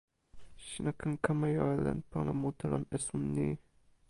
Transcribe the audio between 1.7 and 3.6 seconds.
e len pona mute lon esun ni.